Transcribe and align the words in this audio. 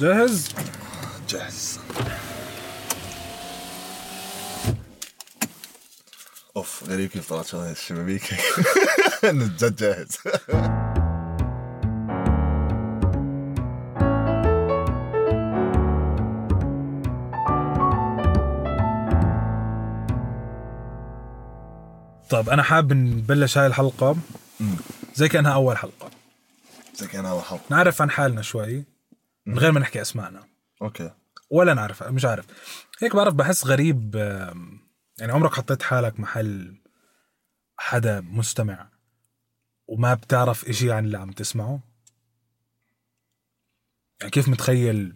جاهز؟ 0.00 0.48
جاهز. 1.28 1.78
أوف 6.56 6.84
غريب 6.88 7.10
كيف 7.10 7.28
طلعت 7.28 7.46
شغلة 7.46 7.70
الشبابيك. 7.70 8.22
جد 9.24 9.76
جاهز. 9.76 10.18
طيب 22.30 22.48
أنا 22.50 22.62
حابب 22.62 22.92
نبلش 22.92 23.58
هاي 23.58 23.66
الحلقة. 23.66 24.16
زي 25.14 25.28
كأنها 25.28 25.54
أول 25.54 25.78
حلقة. 25.78 26.10
زي 26.94 27.06
كان 27.06 27.26
أول 27.26 27.42
حلقة. 27.42 27.64
نعرف 27.70 28.02
عن 28.02 28.10
حالنا 28.10 28.42
شوي. 28.42 28.84
من 29.50 29.58
غير 29.58 29.72
ما 29.72 29.80
نحكي 29.80 30.00
اسمائنا 30.00 30.44
أوكي. 30.82 31.10
ولا 31.50 31.74
نعرف 31.74 32.02
مش 32.02 32.24
عارف. 32.24 32.46
هيك 33.02 33.16
بعرف 33.16 33.34
بحس 33.34 33.66
غريب 33.66 34.14
يعني 35.18 35.32
عمرك 35.32 35.54
حطيت 35.54 35.82
حالك 35.82 36.20
محل 36.20 36.76
حدا 37.78 38.20
مستمع 38.20 38.88
وما 39.86 40.14
بتعرف 40.14 40.68
إشي 40.68 40.92
عن 40.92 41.04
اللي 41.04 41.18
عم 41.18 41.32
تسمعه؟ 41.32 41.80
يعني 44.20 44.30
كيف 44.30 44.48
متخيل 44.48 45.14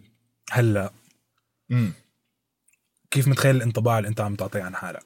هلأ؟ 0.51 0.93
امم 1.71 1.93
كيف 3.11 3.27
متخيل 3.27 3.55
الانطباع 3.55 3.97
اللي 3.97 4.09
أنت 4.09 4.21
عم 4.21 4.35
تعطيه 4.35 4.63
عن 4.63 4.75
حالك؟ 4.75 5.05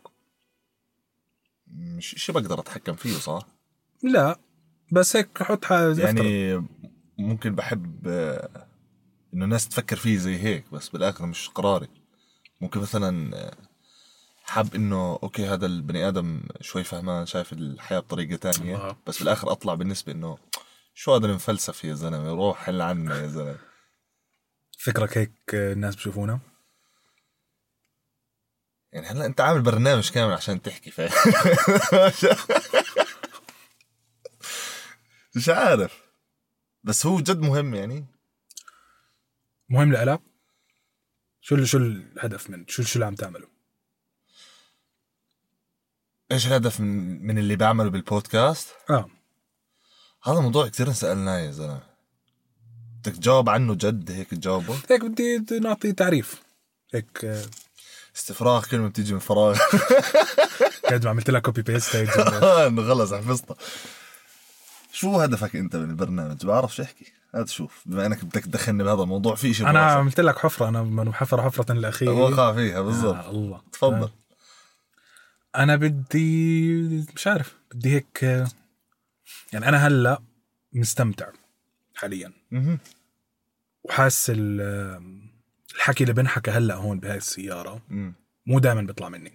مش 1.67 2.15
شيء 2.17 2.35
بقدر 2.35 2.59
أتحكم 2.59 2.95
فيه 2.95 3.13
صح؟ 3.13 3.47
لا 4.03 4.39
بس 4.91 5.15
هيك 5.15 5.43
حط 5.43 5.65
حالك 5.65 5.97
يعني 5.97 6.63
ممكن 7.17 7.55
بحب 7.55 8.07
إنه 9.33 9.45
الناس 9.45 9.67
تفكر 9.69 9.95
فيه 9.95 10.17
زي 10.17 10.37
هيك 10.37 10.71
بس 10.71 10.89
بالآخر 10.89 11.25
مش 11.25 11.49
قراري. 11.49 11.87
ممكن 12.61 12.79
مثلا 12.79 13.37
آه، 13.37 13.57
حاب 14.43 14.75
إنه 14.75 15.19
أوكي 15.23 15.47
هذا 15.47 15.65
البني 15.65 16.07
آدم 16.07 16.41
شوي 16.61 16.83
فهمان 16.83 17.25
شايف 17.25 17.53
الحياة 17.53 17.99
بطريقة 17.99 18.35
تانية 18.35 18.75
آه. 18.77 18.97
بس 19.07 19.19
بالآخر 19.19 19.51
أطلع 19.51 19.73
بالنسبة 19.73 20.11
إنه 20.11 20.37
شو 20.93 21.15
هذا 21.15 21.25
المفلسف 21.25 21.83
يا 21.83 21.93
زلمة؟ 21.93 22.29
روح 22.29 22.57
حل 22.63 22.81
عنا 22.81 23.21
يا 23.21 23.27
زلمة. 23.27 23.57
فكرك 24.79 25.17
هيك 25.17 25.33
الناس 25.53 25.95
بشوفونا 25.95 26.39
يعني 28.93 29.07
هلا 29.07 29.25
أنت 29.25 29.41
عامل 29.41 29.61
برنامج 29.61 30.11
كامل 30.11 30.33
عشان 30.33 30.61
تحكي 30.61 30.91
فاهم؟ 30.91 31.11
مش 35.35 35.49
عارف. 35.49 36.09
بس 36.83 37.05
هو 37.05 37.19
جد 37.19 37.39
مهم 37.39 37.75
يعني. 37.75 38.05
مهم 39.69 39.91
لإلك 39.91 40.21
شو 41.41 41.63
شو 41.63 41.77
الهدف 41.77 42.49
من 42.49 42.67
شو 42.67 42.83
شو 42.83 42.95
اللي 42.95 43.05
عم 43.05 43.15
تعمله؟ 43.15 43.47
إيش 46.31 46.47
الهدف 46.47 46.79
من 46.79 47.25
من 47.27 47.37
اللي 47.37 47.55
بعمله 47.55 47.89
بالبودكاست؟ 47.89 48.67
آه. 48.89 49.09
هذا 50.23 50.39
موضوع 50.39 50.67
كثير 50.67 50.87
انسالناه 50.87 51.39
يا 51.39 51.51
زلمة. 51.51 51.81
بدك 52.99 53.15
تجاوب 53.15 53.49
عنه 53.49 53.75
جد 53.75 54.11
هيك 54.11 54.29
تجاوبه؟ 54.29 54.75
هيك 54.89 55.05
بدي 55.05 55.59
نعطي 55.59 55.91
تعريف. 55.91 56.41
هيك 56.93 57.25
آه، 57.25 57.45
استفراغ 58.15 58.65
كلمه 58.65 58.87
بتيجي 58.87 59.13
من 59.13 59.19
فراغ. 59.19 59.59
قد 60.91 61.03
ما 61.03 61.09
عملت 61.09 61.29
لها 61.29 61.39
copy 61.39 61.61
paste 61.61 61.95
هيك 61.95 62.09
خلص 62.89 63.13
حفظتها. 63.13 63.55
شو 64.99 65.19
هدفك 65.19 65.55
أنت 65.55 65.75
من 65.75 65.89
البرنامج؟ 65.89 66.45
بعرفش 66.45 66.81
أحكي. 66.81 67.05
هات 67.35 67.49
شوف 67.49 67.83
بما 67.85 68.05
إنك 68.05 68.25
بدك 68.25 68.43
تدخلني 68.45 68.83
بهذا 68.83 69.01
الموضوع 69.03 69.35
في 69.35 69.53
شيء 69.53 69.67
أنا 69.69 69.79
عملت 69.79 70.19
لك 70.19 70.37
حفرة 70.39 70.69
أنا 70.69 70.83
من 70.83 71.13
حفرة 71.13 71.41
حفرة 71.41 71.71
الأخير. 71.71 72.09
وقع 72.09 72.53
فيها 72.53 72.81
بالضبط. 72.81 73.15
آه 73.15 73.29
الله. 73.29 73.61
تفضل. 73.71 74.09
أنا 75.55 75.75
بدي 75.75 77.05
مش 77.15 77.27
عارف 77.27 77.55
بدي 77.73 77.89
هيك 77.95 78.23
يعني 79.53 79.67
أنا 79.69 79.87
هلأ 79.87 80.21
مستمتع 80.73 81.27
حاليا. 81.95 82.31
مهم. 82.51 82.79
وحاس 83.83 84.31
ال- 84.35 84.61
آه، 84.61 85.01
الحكي 85.75 86.03
اللي 86.03 86.13
بنحكى 86.13 86.51
هلأ 86.51 86.75
هون 86.75 86.99
بهاي 86.99 87.17
السيارة. 87.17 87.81
مو 88.45 88.59
دائما 88.59 88.81
بيطلع 88.81 89.09
مني. 89.09 89.33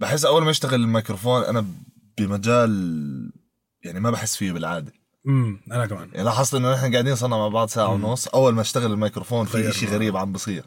بحس 0.00 0.24
أول 0.24 0.44
ما 0.44 0.50
اشتغل 0.50 0.74
الميكروفون 0.80 1.42
أنا 1.44 1.66
بمجال 2.18 3.32
يعني 3.84 4.00
ما 4.00 4.10
بحس 4.10 4.36
فيه 4.36 4.52
بالعادة. 4.52 4.92
امم 5.26 5.60
أنا 5.72 5.86
كمان. 5.86 6.10
يعني 6.12 6.24
لاحظت 6.24 6.54
إنه 6.54 6.74
نحن 6.74 6.92
قاعدين 6.92 7.16
صرنا 7.16 7.36
مع 7.36 7.48
بعض 7.48 7.68
ساعة 7.68 7.88
ونص 7.88 8.28
أول 8.28 8.54
ما 8.54 8.60
اشتغل 8.60 8.92
الميكروفون 8.92 9.46
في 9.46 9.58
معه. 9.58 9.94
غريب 9.94 10.16
عم 10.16 10.32
بصير. 10.32 10.64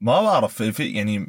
ما 0.00 0.22
بعرف 0.22 0.54
في, 0.54 0.72
في 0.72 0.92
يعني 0.92 1.28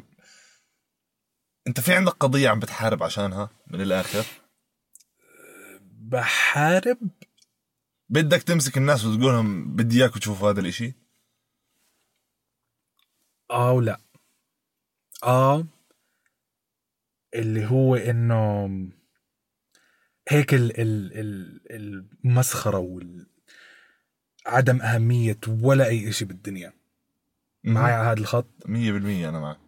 أنت 1.66 1.80
في 1.80 1.94
عندك 1.94 2.12
قضية 2.12 2.48
عم 2.48 2.60
بتحارب 2.60 3.02
عشانها 3.02 3.50
من 3.66 3.80
الآخر؟ 3.80 4.24
بحارب؟ 5.80 6.98
بدك 8.08 8.42
تمسك 8.42 8.76
الناس 8.76 9.04
وتقول 9.04 9.32
لهم 9.32 9.76
بدي 9.76 10.00
اياكم 10.02 10.18
تشوفوا 10.20 10.50
هذا 10.50 10.60
الإشي؟ 10.60 10.92
آه 13.50 13.72
ولا. 13.72 14.00
آه 15.24 15.64
اللي 17.34 17.66
هو 17.66 17.96
إنه 17.96 18.68
هيك 20.30 20.54
ال 20.54 20.80
ال 20.80 21.18
ال 21.18 21.60
المسخرة 22.24 22.78
وال 22.78 23.26
عدم 24.46 24.80
أهمية 24.80 25.38
ولا 25.48 25.86
أي 25.86 26.08
إشي 26.08 26.24
بالدنيا. 26.24 26.72
معي 27.64 27.92
على 27.92 28.08
هذا 28.08 28.20
الخط؟ 28.20 28.46
مية 28.66 28.92
بالمية 28.92 29.28
أنا 29.28 29.40
معك. 29.40 29.58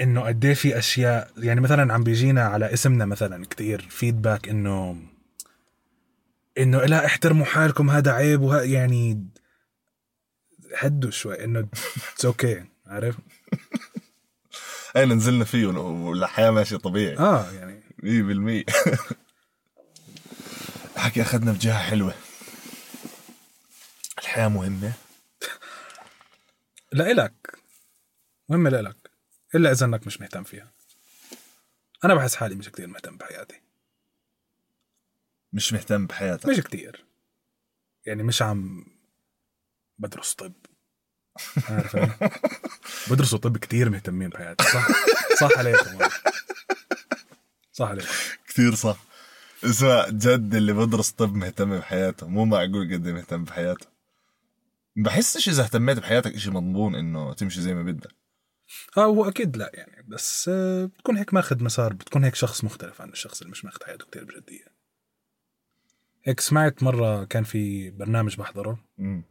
إنه 0.00 0.20
قد 0.20 0.44
إيه 0.44 0.54
في 0.54 0.78
أشياء 0.78 1.30
يعني 1.36 1.60
مثلا 1.60 1.92
عم 1.94 2.04
بيجينا 2.04 2.42
على 2.42 2.72
اسمنا 2.72 3.04
مثلا 3.04 3.46
كتير 3.46 3.86
feedback 3.90 4.48
إنه 4.48 4.96
إنه 6.58 6.78
لا 6.84 7.06
احترموا 7.06 7.44
حالكم 7.44 7.90
هذا 7.90 8.12
عيب 8.12 8.40
وه 8.40 8.62
يعني 8.62 9.26
هدوا 10.76 11.10
شوي 11.10 11.44
إنه 11.44 11.68
it's 12.12 12.24
okay 12.24 12.64
عارف؟ 12.86 13.16
أين 14.96 15.12
نزلنا 15.12 15.44
فيه 15.44 15.66
والحياة 15.66 16.50
ماشية 16.50 16.76
طبيعي. 16.76 17.18
آه 17.18 17.50
يعني 17.50 17.79
مية 18.02 18.22
بالمية. 18.22 18.64
حكي 20.96 21.22
أخذنا 21.22 21.52
بجهة 21.52 21.78
حلوة. 21.78 22.14
الحياة 24.18 24.48
مهمة. 24.48 24.92
لا 26.92 27.10
إلك 27.10 27.58
مهمة 28.48 28.70
لإلك. 28.70 29.10
إلا 29.54 29.72
إذا 29.72 29.86
إنك 29.86 30.06
مش 30.06 30.20
مهتم 30.20 30.44
فيها. 30.44 30.72
أنا 32.04 32.14
بحس 32.14 32.34
حالي 32.34 32.54
مش 32.54 32.68
كتير 32.68 32.86
مهتم 32.86 33.16
بحياتي. 33.16 33.60
مش 35.52 35.72
مهتم 35.72 36.06
بحياتك. 36.06 36.48
مش 36.48 36.60
كتير. 36.60 37.04
يعني 38.06 38.22
مش 38.22 38.42
عم 38.42 38.86
بدرس 39.98 40.34
طب. 40.34 40.52
عارف؟ 41.68 41.96
بدرسوا 43.10 43.38
طب 43.38 43.56
كتير 43.56 43.90
مهتمين 43.90 44.28
بحياتي. 44.28 44.64
صح. 44.64 44.88
صح 45.40 45.58
عليكم. 45.58 45.98
صح 47.80 47.88
عليكم 47.88 48.08
كثير 48.48 48.74
صح. 48.74 48.96
اسمع 49.64 50.08
جد 50.08 50.54
اللي 50.54 50.72
بدرس 50.72 51.10
طب 51.10 51.34
مهتم 51.34 51.78
بحياته 51.78 52.26
مو 52.28 52.44
معقول 52.44 52.94
قد 52.94 53.06
إيه 53.06 53.14
مهتم 53.14 53.44
بحياته. 53.44 53.86
بحسش 54.96 55.48
إذا 55.48 55.62
اهتميت 55.62 55.98
بحياتك 55.98 56.34
إشي 56.34 56.50
مضمون 56.50 56.94
إنه 56.94 57.34
تمشي 57.34 57.60
زي 57.60 57.74
ما 57.74 57.82
بدك. 57.82 58.10
آه 58.96 59.04
هو 59.04 59.28
أكيد 59.28 59.56
لا 59.56 59.70
يعني 59.74 60.04
بس 60.08 60.48
آه، 60.48 60.84
بتكون 60.84 61.16
هيك 61.16 61.34
ماخذ 61.34 61.64
مسار 61.64 61.92
بتكون 61.92 62.24
هيك 62.24 62.34
شخص 62.34 62.64
مختلف 62.64 63.00
عن 63.00 63.08
الشخص 63.08 63.40
اللي 63.40 63.50
مش 63.50 63.64
ماخذ 63.64 63.84
حياته 63.86 64.04
كتير 64.06 64.24
بجدية. 64.24 64.64
هيك 66.24 66.40
سمعت 66.40 66.82
مرة 66.82 67.24
كان 67.24 67.44
في 67.44 67.90
برنامج 67.90 68.36
بحضره. 68.36 68.78
مم. 68.98 69.22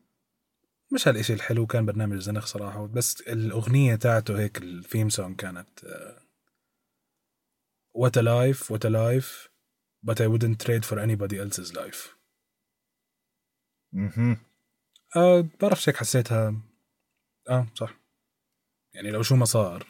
مش 0.91 1.08
هالإشي 1.08 1.34
الحلو 1.34 1.66
كان 1.68 1.85
برنامج 1.85 2.18
زنخ 2.20 2.46
صراحة 2.46 2.88
بس 2.88 3.22
الأغنية 3.22 3.96
تاعته 3.96 4.40
هيك 4.40 4.58
الثيم 4.58 5.09
سونج 5.09 5.35
كانت 5.35 5.70
آه، 5.84 6.28
What 7.97 8.18
a 8.18 8.22
life 8.22 8.70
what 8.72 8.86
a 8.86 8.90
life 8.90 9.50
but 10.03 10.22
I 10.22 10.28
wouldn't 10.28 10.59
trade 10.66 10.86
for 10.86 11.00
anybody 11.00 11.38
else's 11.38 11.74
life. 11.74 12.16
مهم. 13.94 14.38
آه 15.16 15.46
بعرفش 15.62 15.90
هيك 15.90 15.97
حسيتها. 15.97 16.62
آه 17.50 17.68
صح. 17.76 18.00
يعني 18.94 19.12
لو 19.12 19.24
شو 19.24 19.36
ما 19.36 19.46
صار. 19.46 19.88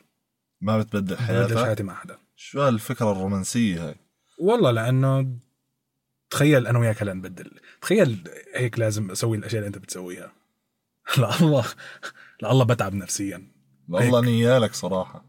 ما 0.61 0.79
بتبدل 0.79 1.17
حياتك؟ 1.17 1.57
حياتي 1.57 1.83
مع 1.83 1.93
حدا 1.93 2.17
شو 2.35 2.61
هالفكرة 2.61 3.11
الرومانسية 3.11 3.89
هاي؟ 3.89 3.95
والله 4.39 4.71
لأنه 4.71 5.39
تخيل 6.29 6.67
أنا 6.67 6.79
وياك 6.79 7.01
هلا 7.01 7.13
نبدل. 7.13 7.59
تخيل 7.81 8.29
هيك 8.55 8.79
لازم 8.79 9.11
أسوي 9.11 9.37
الأشياء 9.37 9.59
اللي 9.59 9.67
أنت 9.67 9.77
بتسويها. 9.77 10.31
لا 11.17 11.39
الله. 11.41 11.65
لا 12.41 12.51
الله 12.51 12.65
بتعب 12.65 12.93
نفسيا. 12.93 13.51
والله 13.89 14.21
نيالك 14.21 14.73
صراحة. 14.73 15.28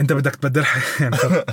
أنت 0.00 0.12
بدك 0.12 0.36
تبدل 0.36 0.64
يعني 1.00 1.16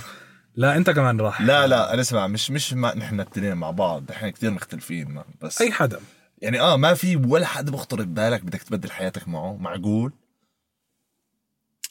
لا 0.55 0.77
أنت 0.77 0.89
كمان 0.89 1.21
راح. 1.21 1.41
لا 1.41 1.67
لا 1.67 1.93
أنا 1.93 2.01
اسمع 2.01 2.27
مش 2.27 2.51
مش 2.51 2.73
ما 2.73 2.95
نحن 2.95 3.19
الاثنين 3.19 3.53
مع 3.53 3.71
بعض 3.71 4.11
نحن 4.11 4.29
كثير 4.29 4.51
مختلفين 4.51 5.07
ما. 5.11 5.25
بس 5.41 5.61
أي 5.61 5.71
حدا. 5.71 5.99
يعني 6.41 6.59
آه 6.59 6.77
ما 6.77 6.93
في 6.93 7.15
ولا 7.15 7.45
حد 7.45 7.69
بخطر 7.69 8.01
ببالك 8.03 8.43
بدك 8.43 8.63
تبدل 8.63 8.91
حياتك 8.91 9.27
معه 9.27 9.57
معقول؟ 9.57 10.13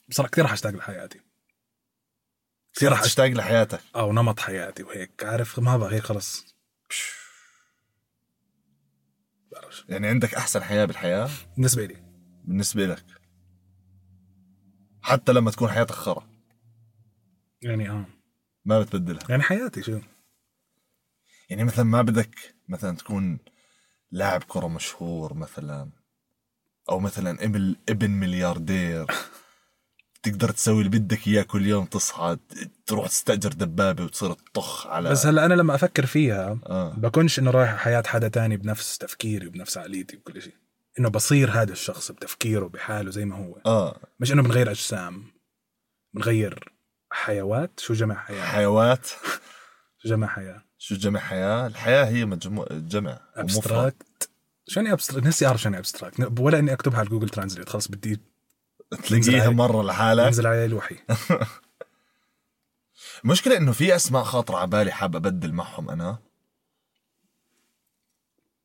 بصراحة 0.08 0.30
كثير 0.30 0.44
رح 0.44 0.52
اشتاق 0.52 0.72
لحياتي. 0.72 1.20
كثير 2.74 2.92
رح 2.92 3.02
اشتاق 3.02 3.26
لحياتك؟ 3.26 3.80
أو 3.96 4.12
نمط 4.12 4.40
حياتي 4.40 4.82
وهيك 4.82 5.24
عارف 5.24 5.58
ما 5.58 5.76
بقى 5.76 5.92
هيك 5.94 6.02
خلص 6.02 6.56
يعني 9.88 10.06
عندك 10.08 10.34
أحسن 10.34 10.62
حياة 10.62 10.84
بالحياة؟ 10.84 11.28
بالنسبة 11.56 11.84
لي. 11.86 11.96
بالنسبة 12.44 12.86
لك. 12.86 13.04
حتى 15.02 15.32
لما 15.32 15.50
تكون 15.50 15.68
حياتك 15.68 15.94
خرا. 15.94 16.35
يعني 17.66 17.90
آه. 17.90 18.04
ما 18.64 18.80
بتبدلها. 18.80 19.20
يعني 19.28 19.42
حياتي 19.42 19.82
شو؟ 19.82 20.00
يعني 21.50 21.64
مثلا 21.64 21.84
ما 21.84 22.02
بدك 22.02 22.54
مثلا 22.68 22.96
تكون 22.96 23.38
لاعب 24.10 24.42
كرة 24.42 24.68
مشهور 24.68 25.34
مثلا 25.34 25.90
أو 26.88 27.00
مثلا 27.00 27.44
إبن 27.44 27.76
إبن 27.88 28.10
ملياردير 28.10 29.06
تقدر 30.22 30.50
تسوي 30.50 30.78
اللي 30.82 30.98
بدك 30.98 31.28
إياه 31.28 31.42
كل 31.42 31.66
يوم 31.66 31.84
تصحى 31.84 32.36
تروح 32.86 33.08
تستأجر 33.08 33.52
دبابة 33.52 34.04
وتصير 34.04 34.32
تطخ 34.32 34.86
على 34.86 35.10
بس 35.10 35.26
هلأ 35.26 35.46
أنا 35.46 35.54
لما 35.54 35.74
أفكر 35.74 36.06
فيها 36.06 36.58
آه. 36.66 36.94
بكونش 36.94 37.38
إنه 37.38 37.50
رايح 37.50 37.76
حياة 37.76 38.02
حدا 38.06 38.28
تاني 38.28 38.56
بنفس 38.56 38.98
تفكيري 38.98 39.46
وبنفس 39.46 39.78
عقليتي 39.78 40.16
وكل 40.16 40.42
شيء. 40.42 40.54
إنه 40.98 41.08
بصير 41.08 41.50
هذا 41.50 41.72
الشخص 41.72 42.12
بتفكيره 42.12 42.66
بحاله 42.66 43.10
زي 43.10 43.24
ما 43.24 43.36
هو. 43.36 43.60
آه. 43.66 44.00
مش 44.20 44.32
إنه 44.32 44.42
بنغير 44.42 44.70
أجسام 44.70 45.24
بنغير 46.14 46.75
حيوات؟ 47.16 47.80
شو 47.80 47.94
جمع 47.94 48.14
حياة؟ 48.14 48.44
حيوات. 48.44 49.06
شو 49.98 50.08
جمع 50.08 50.26
حياة؟ 50.26 50.62
شو 50.78 50.94
جمع 50.94 51.20
حياة؟ 51.20 51.66
الحياة 51.66 52.04
هي 52.04 52.24
مجموع 52.24 52.66
جمع. 52.70 53.20
abstract. 53.34 54.30
شو 54.66 54.80
يعني 54.80 54.92
abstract؟ 54.92 55.26
نسي 55.26 55.46
أعرف 55.46 55.60
شو 55.60 55.68
يعني 55.68 55.78
abstract 55.78 56.40
ولا 56.40 56.58
إني 56.58 56.72
أكتبها 56.72 56.98
على 56.98 57.08
Google 57.08 57.28
Translate. 57.28 57.68
خلص 57.68 57.88
بدي 57.88 58.20
تلاقيها 59.04 59.50
مرة 59.50 59.82
لحالك. 59.82 60.26
ينزل 60.26 60.46
علي 60.46 60.64
الوحي. 60.64 60.96
المشكلة 63.24 63.56
إنه 63.56 63.72
في 63.72 63.96
أسماء 63.96 64.22
خاطرة 64.22 64.56
على 64.56 64.66
بالي 64.66 64.92
حاب 64.92 65.16
أبدل 65.16 65.52
معهم 65.52 65.90
أنا. 65.90 66.18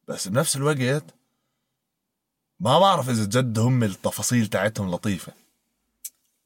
بس 0.07 0.27
بنفس 0.27 0.55
الوقت 0.55 1.03
ما 2.59 2.79
بعرف 2.79 3.09
إذا 3.09 3.25
جد 3.25 3.59
هم 3.59 3.83
التفاصيل 3.83 4.47
تاعتهم 4.47 4.91
لطيفة. 4.91 5.33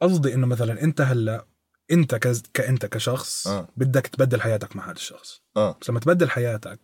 قصدي 0.02 0.34
إنه 0.34 0.48
مثلا 0.48 0.82
أنت 0.82 1.02
هلأ 1.02 1.46
انت 1.92 2.16
كز... 2.16 2.44
كأنت 2.54 2.86
كشخص 2.86 3.48
آه. 3.48 3.68
بدك 3.78 4.08
تبدل 4.08 4.42
حياتك 4.42 4.76
مع 4.76 4.86
هذا 4.86 4.96
الشخص. 4.96 5.42
آه. 5.58 5.78
بس 5.82 5.90
لما 5.90 6.00
تبدل 6.00 6.30
حياتك 6.30 6.80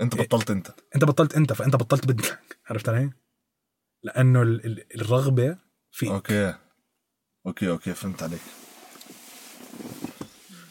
انت 0.00 0.14
إيه. 0.14 0.22
بطلت 0.22 0.50
انت. 0.50 0.74
انت 0.94 1.04
بطلت 1.04 1.34
انت 1.34 1.52
فانت 1.52 1.76
بطلت 1.76 2.06
بدلك 2.06 2.38
عرفت 2.70 2.88
علي؟ 2.88 3.10
لأنه 4.02 4.42
ال... 4.42 4.66
ال... 4.66 5.00
الرغبة 5.00 5.56
فيك. 5.90 6.10
أوكي. 6.10 6.54
أوكي 7.46 7.70
أوكي 7.70 7.94
فهمت 7.94 8.22
عليك. 8.22 8.40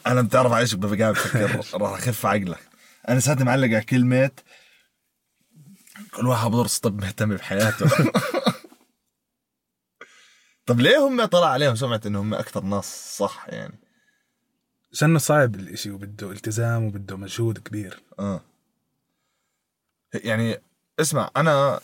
أنا 0.06 0.22
بتعرف 0.22 0.52
على 0.52 0.60
إيش 0.60 0.74
قاعد 0.74 1.14
بفكر 1.14 1.60
راح 1.82 1.92
أخف 1.92 2.26
عقلك. 2.26 2.68
أنا 3.08 3.20
ساعتي 3.20 3.44
معلق 3.44 3.68
على 3.68 3.80
كلمه 3.80 4.30
كل 6.10 6.26
واحد 6.26 6.50
بدرس 6.50 6.78
طب 6.78 7.00
مهتم 7.00 7.34
بحياته. 7.34 7.86
طب 10.66 10.80
ليه 10.80 10.98
هم 10.98 11.24
طلع 11.24 11.48
عليهم 11.48 11.74
سمعه 11.74 12.00
إنه 12.06 12.20
هم 12.20 12.34
أكثر 12.34 12.62
ناس 12.62 13.16
صح 13.18 13.46
يعني؟ 13.48 13.78
عشانه 14.92 15.18
صعب 15.18 15.54
الإشي 15.54 15.90
وبده 15.90 16.30
التزام 16.32 16.84
وبده 16.84 17.16
مجهود 17.16 17.58
كبير. 17.58 18.02
آه. 18.18 18.40
يعني 20.14 20.60
اسمع 21.00 21.30
أنا 21.36 21.80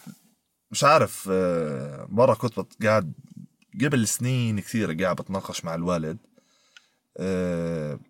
مش 0.71 0.85
عارف 0.85 1.29
آه، 1.33 2.07
مرة 2.09 2.35
كنت 2.35 2.83
قاعد 2.85 3.13
قبل 3.85 4.09
سنين 4.09 4.61
كثيرة 4.61 5.03
قاعد 5.03 5.17
بتناقش 5.17 5.65
مع 5.65 5.75
الوالد 5.75 6.19
آه، 7.17 8.01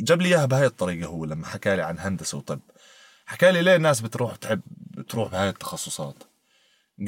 جاب 0.00 0.22
لي 0.22 0.28
إياها 0.28 0.46
بهاي 0.46 0.66
الطريقة 0.66 1.06
هو 1.08 1.24
لما 1.24 1.46
حكى 1.46 1.76
لي 1.76 1.82
عن 1.82 1.98
هندسة 1.98 2.38
وطب. 2.38 2.60
حكى 3.26 3.52
لي 3.52 3.62
ليه 3.62 3.76
الناس 3.76 4.00
بتروح 4.00 4.36
تحب 4.36 4.60
بتروح 4.90 5.30
بهاي 5.32 5.48
التخصصات؟ 5.48 6.22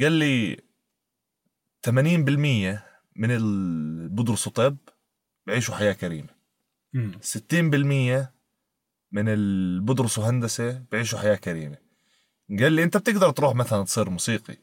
قال 0.01 0.11
لي 0.11 0.61
80% 1.85 1.89
من 3.15 3.31
اللي 3.31 4.09
بدرسوا 4.09 4.51
طب 4.51 4.77
بيعيشوا 5.47 5.75
حياة 5.75 5.93
كريمة. 5.93 6.29
مم. 6.93 7.11
60% 7.21 8.33
من 9.11 9.29
اللي 9.29 9.81
بدرسوا 9.81 10.29
هندسة 10.29 10.83
بيعيشوا 10.91 11.19
حياة 11.19 11.35
كريمة. 11.35 11.77
قال 12.59 12.73
لي 12.73 12.83
أنت 12.83 12.97
بتقدر 12.97 13.31
تروح 13.31 13.55
مثلا 13.55 13.83
تصير 13.83 14.09
موسيقي 14.09 14.57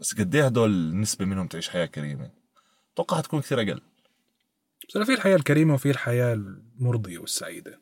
بس 0.00 0.14
قد 0.14 0.34
إيه 0.34 0.46
هدول 0.46 0.70
النسبة 0.70 1.24
منهم 1.24 1.46
تعيش 1.46 1.68
حياة 1.68 1.86
كريمة؟ 1.86 2.30
أتوقع 2.94 3.18
حتكون 3.18 3.40
كثير 3.40 3.60
أقل. 3.60 3.80
بس 4.88 4.98
في 4.98 5.14
الحياة 5.14 5.36
الكريمة 5.36 5.74
وفي 5.74 5.90
الحياة 5.90 6.34
المرضية 6.34 7.18
والسعيدة. 7.18 7.80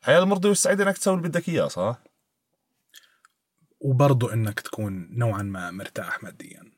الحياة 0.00 0.22
المرضية 0.22 0.48
والسعيدة 0.48 0.84
إنك 0.84 0.98
تسوي 0.98 1.14
اللي 1.16 1.28
بدك 1.28 1.48
إياه 1.48 1.68
صح؟ 1.68 2.02
وبرضه 3.80 4.32
إنك 4.32 4.60
تكون 4.60 5.18
نوعا 5.18 5.42
ما 5.42 5.70
مرتاح 5.70 6.22
ماديا. 6.22 6.77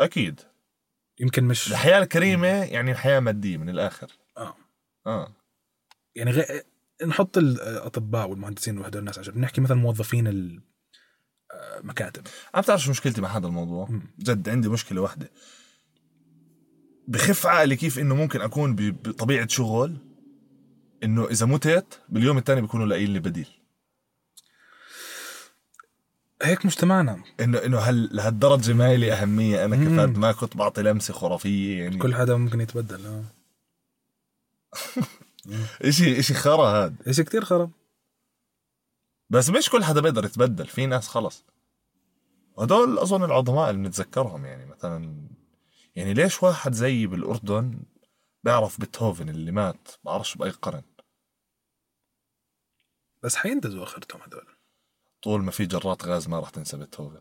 أكيد. 0.00 0.40
يمكن 1.20 1.44
مش 1.44 1.70
الحياة 1.70 1.98
الكريمة 2.02 2.46
يعني 2.48 2.90
الحياة 2.90 3.20
مادية 3.20 3.56
من 3.56 3.68
الآخر. 3.68 4.12
آه. 4.36 4.54
آه. 5.06 5.32
يعني 6.14 6.30
غ... 6.30 6.42
نحط 7.06 7.38
الأطباء 7.38 8.28
والمهندسين 8.30 8.78
وهدول 8.78 9.00
الناس 9.00 9.18
عشان 9.18 9.40
نحكي 9.40 9.60
مثلا 9.60 9.76
موظفين 9.76 10.56
المكاتب 11.80 12.26
عم 12.54 12.62
تعرف 12.62 12.80
شو 12.80 12.90
مشكلتي 12.90 13.20
مع 13.20 13.28
هذا 13.36 13.46
الموضوع؟ 13.46 13.88
مم. 13.90 14.02
جد 14.18 14.48
عندي 14.48 14.68
مشكلة 14.68 15.00
واحدة. 15.00 15.30
بخف 17.08 17.46
عقلي 17.46 17.76
كيف 17.76 17.98
إنه 17.98 18.14
ممكن 18.14 18.40
أكون 18.40 18.76
ب- 18.76 19.02
بطبيعة 19.02 19.48
شغل 19.48 19.96
إنه 21.02 21.26
إذا 21.26 21.46
متت 21.46 22.00
باليوم 22.08 22.38
الثاني 22.38 22.60
بيكونوا 22.60 22.86
لاقيين 22.86 23.12
لي 23.12 23.18
بديل. 23.20 23.48
هيك 26.42 26.66
مجتمعنا. 26.66 27.22
انه 27.40 27.58
إنه 27.58 27.78
هل 27.78 28.16
لهالدرجة 28.16 28.72
ما 28.72 28.96
لي 28.96 29.12
أهمية. 29.12 29.64
أنا. 29.64 29.76
كفرد 29.76 30.18
ما 30.18 30.32
كنت 30.32 30.56
بعطي 30.56 30.82
لمسة 30.82 31.14
خرافية 31.14 31.82
يعني. 31.82 31.98
كل 31.98 32.14
حدا 32.14 32.36
ممكن 32.36 32.60
يتبدل 32.60 33.06
آه. 33.06 33.24
اشي 35.88 36.18
إشي 36.18 36.34
خرا 36.34 36.66
هاد. 36.68 36.96
إشي 37.08 37.24
كتير 37.24 37.44
خرب 37.44 37.70
بس 39.30 39.50
مش 39.50 39.70
كل 39.70 39.84
حدا 39.84 40.00
بيقدر 40.00 40.24
يتبدل. 40.24 40.66
في 40.66 40.86
ناس 40.86 41.08
خلص. 41.08 41.44
هدول 42.58 42.98
أظن 42.98 43.24
العظماء 43.24 43.70
اللي 43.70 43.82
بنتذكرهم 43.82 44.44
يعني 44.46 44.66
مثلا 44.66 45.28
يعني 45.96 46.14
ليش 46.14 46.42
واحد 46.42 46.72
زي 46.72 47.06
بالأردن 47.06 47.78
بيعرف 48.44 48.80
بيتهوفن 48.80 49.28
اللي 49.28 49.52
مات؟ 49.52 49.88
بعرفش 50.04 50.34
بأي 50.34 50.50
قرن. 50.50 50.82
بس 53.22 53.36
حينتزوا 53.36 53.82
آخرتهم 53.82 54.20
هدول. 54.22 54.55
طول 55.26 55.42
ما 55.42 55.50
في 55.50 55.66
جرات 55.66 56.04
غاز 56.04 56.28
ما 56.28 56.40
راح 56.40 56.50
تنسى 56.50 56.76
بيتهوفن. 56.76 57.20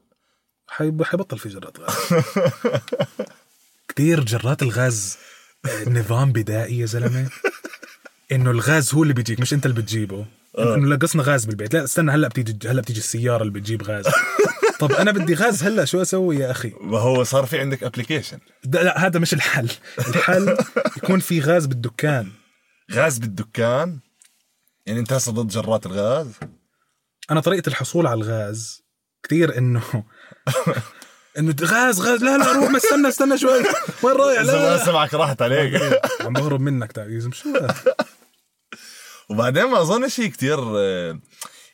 حيب... 0.68 1.04
حيبطل 1.04 1.40
في 1.40 1.50
جرات 1.50 1.80
غاز. 1.80 2.24
كتير 3.88 4.24
جرات 4.24 4.62
الغاز 4.62 5.18
نظام 5.88 6.32
بدائي 6.32 6.80
يا 6.80 6.86
زلمة. 6.86 7.30
إنه 8.32 8.52
الغاز 8.52 8.94
هو 8.94 9.04
اللي 9.04 9.14
بيجيك 9.14 9.40
مش 9.40 9.54
أنت 9.54 9.66
اللي 9.66 9.82
بتجيبه. 9.82 10.26
آه. 10.58 10.76
إنه 10.76 10.88
نقصنا 10.88 11.24
غاز 11.24 11.46
بالبيت. 11.46 11.74
لا 11.74 11.84
استنى 11.84 12.12
هلأ 12.12 12.28
بتيجي 12.28 12.70
هلأ 12.70 12.82
بتيجي 12.82 13.00
السيارة 13.00 13.42
اللي 13.42 13.54
بتجيب 13.54 13.84
غاز. 13.84 14.06
طب 14.80 14.92
أنا 14.92 15.12
بدي 15.12 15.34
غاز 15.34 15.64
هلأ 15.64 15.86
شو 15.86 16.02
أسوي 16.02 16.36
يا 16.36 16.52
أخي؟ 16.52 16.74
ما 16.82 17.00
هو 17.00 17.24
صار 17.24 17.46
في 17.46 17.60
عندك 17.60 17.84
application 17.84 18.40
لا 18.64 19.06
هذا 19.06 19.20
مش 19.20 19.34
الحل. 19.34 19.70
الحل 20.00 20.58
يكون 20.98 21.20
في 21.20 21.40
غاز 21.40 21.66
بالدكان. 21.66 22.32
غاز 22.92 23.18
بالدكان؟ 23.18 24.00
يعني 24.86 25.00
أنت 25.00 25.14
هسه 25.14 25.32
ضد 25.32 25.48
جرات 25.48 25.86
الغاز؟ 25.86 26.32
أنا 27.32 27.40
طريقة 27.40 27.70
الحصول 27.70 28.08
على 28.08 28.18
الغاز 28.22 28.84
كثير 29.24 29.58
إنه 29.58 29.82
إنه 31.38 31.56
غاز 31.62 32.00
غاز 32.02 32.24
لا 32.24 32.38
لا 32.38 32.52
روح 32.52 32.70
ما 32.70 32.78
استنى 32.78 33.08
استنى 33.08 33.38
شوي. 33.38 33.64
وين 34.04 34.16
رايح؟ 34.16 34.42
لا, 34.42 34.52
لا, 34.78 34.86
سمعك 34.86 35.14
راحت 35.14 35.42
عليك. 35.42 35.82
عم 36.26 36.34
بهرب 36.34 36.62
منك 36.62 36.92
تعيز 36.92 37.30
شو؟ 37.34 37.50
وبعدين 39.30 39.64
ما 39.66 39.82
اظنش 39.82 40.20
هي 40.20 40.28
كتير 40.30 40.60
آه، 40.78 41.20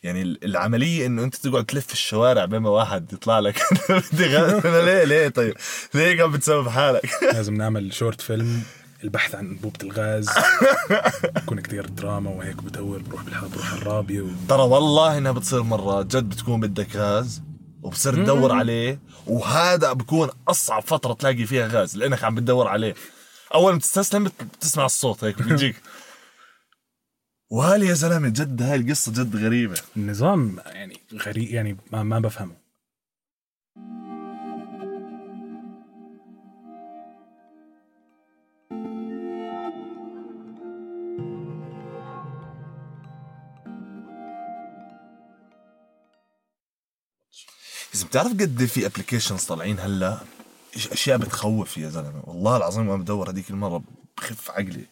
يعني 0.03 0.21
ال- 0.21 0.45
العملية 0.45 1.05
إنه 1.05 1.23
أنت 1.23 1.35
تقعد 1.35 1.65
تلف 1.65 1.93
الشوارع 1.93 2.45
بين 2.45 2.59
ما 2.59 2.69
واحد 2.69 3.13
يطلع 3.13 3.39
لك. 3.39 3.61
بدي 4.13 4.25
غاز. 4.37 4.65
ليه 4.67 5.03
ليه 5.03 5.27
طيب؟ 5.27 5.53
ليه 5.93 6.17
قاعد 6.17 6.31
بتسوي 6.31 6.63
بحالك؟ 6.63 7.09
لازم 7.23 7.53
نعمل 7.53 7.93
شورت 7.93 8.21
فيلم 8.21 8.63
البحث 9.03 9.35
عن 9.35 9.45
انبوبه 9.47 9.77
الغاز. 9.83 10.29
بكون 11.35 11.59
كثير 11.59 11.85
دراما 11.85 12.29
وهيك 12.29 12.63
بدور 12.63 12.99
بروح 12.99 13.23
بالحب 13.23 13.51
بروح 13.51 13.71
الرابيه 13.73 14.21
و... 14.21 14.27
ترى 14.49 14.61
والله 14.61 15.17
إنها 15.17 15.31
بتصير 15.31 15.63
مرات 15.63 16.05
جد 16.15 16.29
بتكون 16.29 16.59
بدك 16.59 16.95
غاز 16.95 17.41
وبصير 17.83 18.13
تدور 18.15 18.51
عليه 18.51 18.99
وهذا 19.27 19.93
بكون 19.93 20.29
أصعب 20.47 20.81
فترة 20.81 21.13
تلاقي 21.13 21.45
فيها 21.45 21.67
غاز 21.67 21.97
لأنك 21.97 22.23
عم 22.23 22.35
بتدور 22.35 22.67
عليه. 22.67 22.95
اول 23.53 23.73
ما 23.73 23.79
تستسلم 23.79 24.23
بت- 24.23 24.43
بتسمع 24.43 24.85
الصوت 24.85 25.23
هيك 25.23 25.41
بيجيك 25.41 25.75
وهل 27.49 27.83
يا 27.83 27.93
زلمة 27.93 28.29
جد 28.29 28.61
هاي 28.61 28.75
القصة 28.75 29.11
جد 29.11 29.35
غريبة؟ 29.35 29.75
النظام 29.97 30.57
يعني 30.65 30.97
غريب 31.25 31.49
يعني 31.49 31.77
ما, 31.91 32.03
ما 32.03 32.19
بفهمه. 32.19 32.60
إذا 47.95 48.05
بتعرف 48.05 48.31
قد 48.31 48.65
في 48.65 48.85
applications 48.85 49.43
طالعين 49.43 49.79
هلا؟ 49.79 50.17
أشياء 50.75 51.17
بتخوف 51.17 51.77
يا 51.77 51.89
زلمة. 51.89 52.23
والله 52.23 52.57
العظيم 52.57 52.87
وأنا 52.89 53.03
بدور 53.03 53.29
هذيك 53.29 53.49
المرة 53.49 53.83
بخف 54.17 54.51
عقلي. 54.51 54.85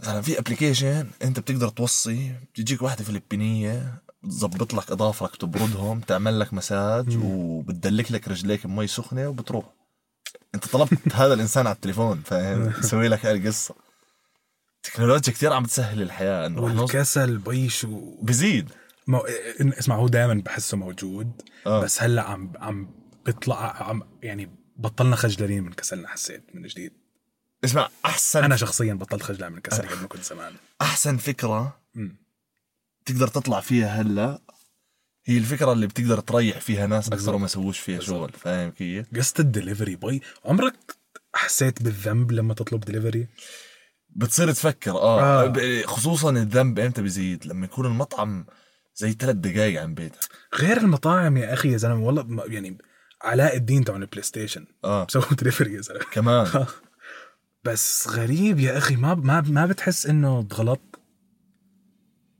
مثلا 0.00 0.22
في 0.22 0.38
application 0.38 1.10
أنت 1.22 1.40
بتقدر 1.40 1.68
توصي 1.68 2.32
بتجيك 2.54 2.82
واحدة 2.82 3.04
فلبينية 3.04 4.02
بتظبط 4.22 4.74
لك 4.74 4.90
اظافرك 4.90 5.36
تبردهم 5.36 6.00
تعمل 6.00 6.40
لك 6.40 6.54
مساج 6.54 7.18
وبتدلك 7.22 8.12
لك 8.12 8.28
رجليك 8.28 8.66
بمي 8.66 8.86
سخنة 8.86 9.28
وبتروح. 9.28 9.64
أنت 10.54 10.66
طلبت 10.66 11.14
هذا 11.14 11.34
الإنسان 11.34 11.66
على 11.66 11.74
التليفون 11.74 12.22
فاهم؟ 12.26 12.72
يسوي 12.78 13.08
لك 13.08 13.26
هاي 13.26 13.32
القصة. 13.36 13.74
التكنولوجيا 14.76 15.32
كثير 15.32 15.52
عم 15.52 15.64
تسهل 15.64 16.02
الحياة 16.02 16.46
إنه 16.46 16.60
والكسل 16.60 17.38
بي 17.38 17.68
شو 17.68 18.16
بزيد. 18.22 18.70
مو... 19.06 19.18
اسمع 19.60 19.96
هو 19.96 20.08
دائما 20.08 20.34
بحسه 20.34 20.76
موجود 20.76 21.42
آه. 21.66 21.80
بس 21.80 22.02
هلأ 22.02 22.22
عم 22.22 22.52
عم 22.56 22.94
بيطلع 23.26 23.88
عم 23.88 24.02
يعني 24.22 24.50
بطلنا 24.76 25.16
خجلانين 25.16 25.62
من 25.64 25.72
كسلنا 25.72 26.08
حسيت 26.08 26.44
من 26.54 26.62
جديد 26.62 26.92
اسمع 27.64 27.88
أحسن 28.04 28.44
أنا 28.44 28.56
شخصيا 28.56 28.94
بطلت 28.94 29.22
خجلان 29.22 29.52
من 29.52 29.60
كسلي 29.60 29.88
قبل 29.88 30.00
ما 30.00 30.06
كنت 30.08 30.24
زمان 30.24 30.52
أحسن 30.80 31.16
فكرة 31.16 31.80
مم. 31.94 32.16
تقدر 33.06 33.28
تطلع 33.28 33.60
فيها 33.60 34.02
هلأ 34.02 34.40
هي 35.26 35.38
الفكرة 35.38 35.72
اللي 35.72 35.86
بتقدر 35.86 36.20
تريح 36.20 36.60
فيها 36.60 36.86
ناس 36.86 37.06
أكثر 37.06 37.16
بالضبط. 37.16 37.34
وما 37.34 37.44
يسووش 37.44 37.78
فيها 37.78 37.98
بالضبط. 37.98 38.30
شغل 38.30 38.40
فاهم 38.40 38.70
كيف؟ 38.70 39.06
قصة 39.16 39.34
الدليفري 39.38 39.96
بي 39.96 40.22
عمرك 40.44 40.96
حسيت 41.34 41.82
بالذنب 41.82 42.32
لما 42.32 42.54
تطلب 42.54 42.80
دليفري؟ 42.80 43.26
بتصير 44.16 44.52
تفكر 44.52 44.90
آه, 44.90 45.44
آه. 45.46 45.82
خصوصا 45.82 46.30
الذنب 46.30 46.78
إمتى 46.78 47.02
بيزيد 47.02 47.46
لما 47.46 47.64
يكون 47.64 47.86
المطعم 47.86 48.46
زي 48.96 49.12
ثلاث 49.12 49.36
دقائق 49.36 49.82
عن 49.82 49.94
بيتك. 49.94 50.18
غير 50.54 50.76
المطاعم 50.76 51.36
يا 51.36 51.52
أخي 51.52 51.72
يا 51.72 51.76
زلمة 51.76 52.06
والله 52.06 52.44
يعني 52.46 52.78
علاء 53.22 53.56
الدين 53.56 53.84
تبع 53.84 53.96
ال 53.96 54.22
PlayStation 54.22 54.66
آه. 54.84 55.04
بسووا 55.04 55.34
دليفري 55.34 55.74
يا 55.74 55.80
زلمة. 55.80 56.04
كمان. 56.12 56.66
بس 57.64 58.08
غريب 58.08 58.60
يا 58.60 58.78
أخي 58.78 58.96
ما 58.96 59.14
ما 59.14 59.40
ما 59.40 59.66
بتحس 59.66 60.06
إنه 60.06 60.48
غلط؟ 60.52 60.80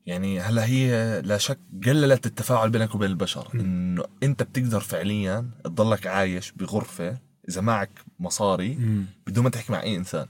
يعني 0.06 0.40
هلا 0.40 0.64
هي 0.64 1.20
لا 1.23 1.38
شك 1.38 1.58
قللت 1.87 2.26
التفاعل 2.26 2.70
بينك 2.70 2.94
وبين 2.94 3.11
البشر. 3.11 3.49
إنه 3.54 4.04
أنت 4.23 4.42
بتقدر 4.42 4.80
فعليا 4.80 5.50
تضلك 5.64 6.06
عايش 6.06 6.52
بغرفة 6.52 7.18
إذا 7.49 7.61
معك 7.61 7.90
مصاري 8.18 8.78
بدون 9.26 9.44
ما 9.44 9.50
تحكي 9.50 9.73
مع 9.73 9.82
أي 9.82 9.96
إنسان. 9.96 10.26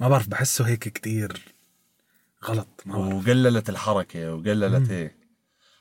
ما 0.00 0.08
بعرف 0.08 0.28
بحسه 0.28 0.66
هيك 0.66 0.88
كتير. 0.88 1.51
غلط 2.44 2.82
ما. 2.86 2.96
وقللت 2.96 3.68
الحركة 3.68 4.34
وقللت 4.34 4.90
هيك. 4.90 5.16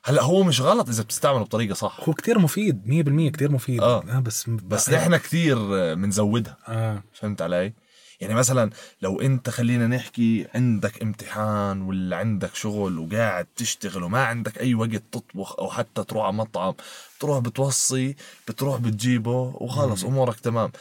هلأ 0.03 0.23
هو 0.23 0.43
مش 0.43 0.61
غلط 0.61 0.89
إذا 0.89 1.03
بتستعمله 1.03 1.43
بطريقة 1.43 1.73
صح. 1.73 1.99
هو 2.07 2.13
كتير 2.13 2.39
مفيد 2.39 2.81
100% 2.85 3.31
كتير 3.31 3.51
مفيد. 3.51 3.81
آه. 3.81 4.03
آه 4.03 4.19
بس 4.19 4.49
بس 4.49 4.89
نحن 4.89 5.17
كثير 5.17 5.55
بنزودها 5.95 6.57
آه. 6.67 7.03
فهمت 7.13 7.41
علي؟ 7.41 7.73
يعني 8.19 8.33
مثلا 8.33 8.69
لو 9.01 9.21
أنت 9.21 9.49
خلينا 9.49 9.87
نحكي 9.87 10.47
عندك 10.55 11.01
امتحان 11.01 11.81
ولا 11.81 12.17
عندك 12.17 12.55
شغل 12.55 12.99
وقاعد 12.99 13.45
تشتغل 13.55 14.03
وما 14.03 14.23
عندك 14.23 14.57
أي 14.59 14.75
وقت 14.75 15.03
تطبخ 15.11 15.59
أو 15.59 15.69
حتى 15.69 16.03
تروح 16.03 16.23
على 16.25 16.33
مطعم 16.33 16.73
تروح 17.19 17.39
بتوصي 17.39 18.15
بتروح 18.47 18.77
بتجيبه 18.79 19.31
وخلص 19.55 20.03
أمورك 20.03 20.39
تمام. 20.39 20.71